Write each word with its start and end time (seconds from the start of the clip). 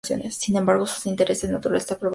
Sin 0.31 0.57
embargo, 0.57 0.87
sus 0.87 1.05
intereses 1.05 1.51
naturalistas 1.51 1.95
prevalecieron. 1.99 2.09